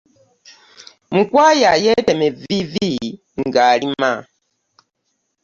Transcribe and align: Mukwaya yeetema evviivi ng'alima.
Mukwaya 1.13 1.71
yeetema 1.83 2.23
evviivi 2.29 2.89
ng'alima. 3.43 4.11